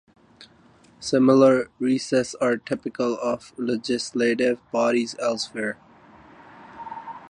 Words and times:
Similar 0.99 1.69
recesses 1.77 2.33
are 2.41 2.57
typical 2.57 3.19
of 3.19 3.53
legislative 3.55 4.59
bodies 4.71 5.15
elsewhere. 5.19 5.77